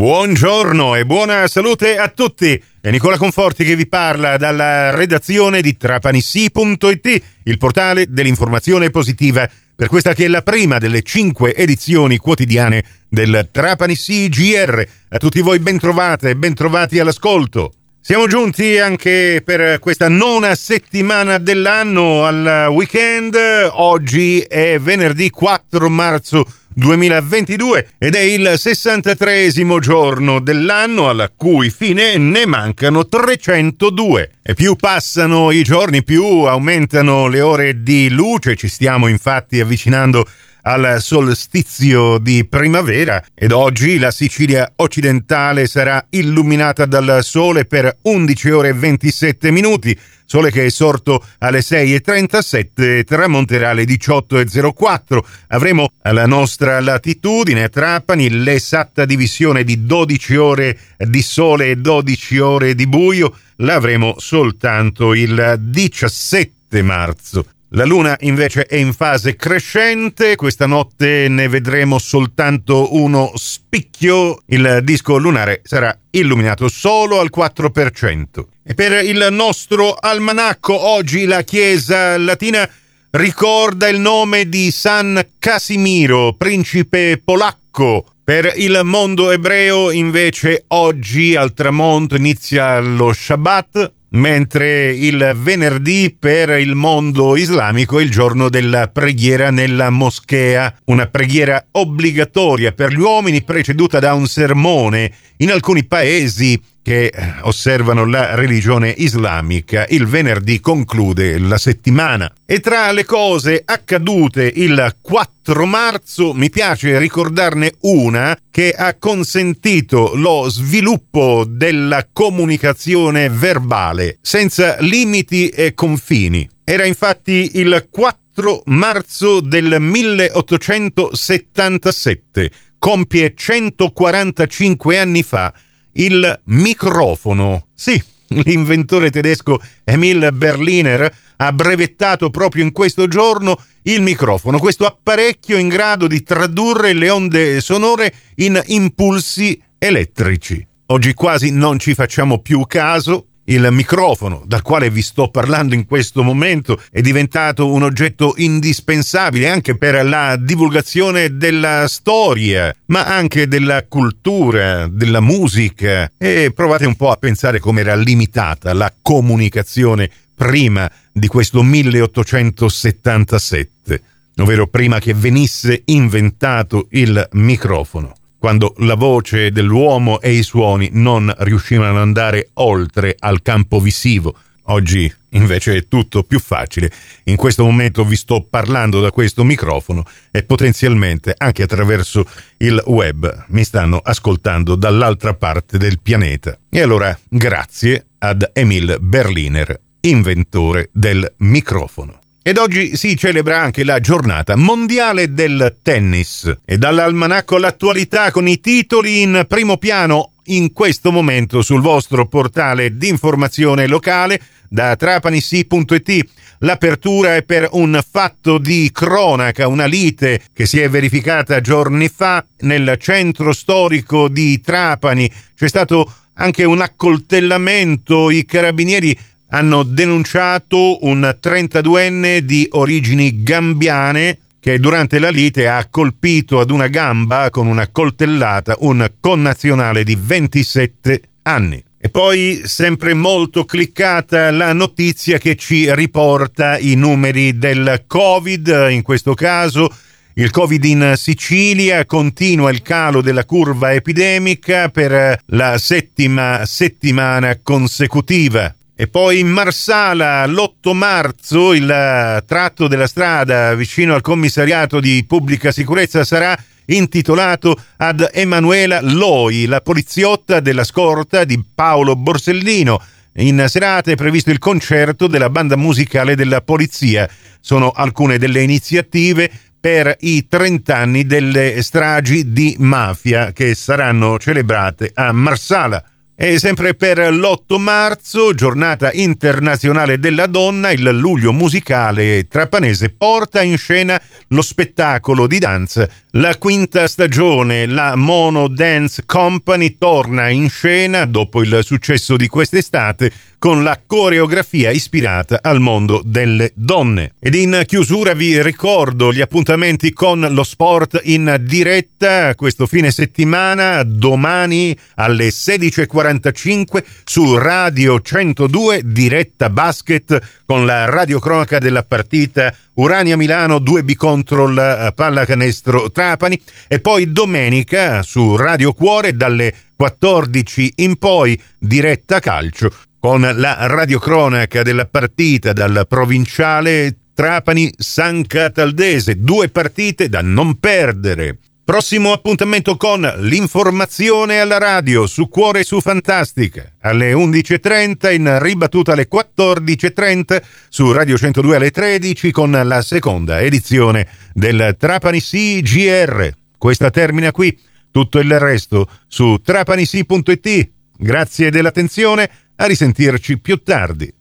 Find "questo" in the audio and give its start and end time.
142.72-143.08, 144.58-144.84, 155.86-156.22, 171.26-171.62, 187.36-187.64, 189.10-189.44, 210.72-211.12, 249.02-249.34, 312.54-312.86